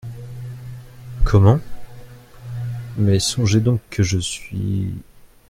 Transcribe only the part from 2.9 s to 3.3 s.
mais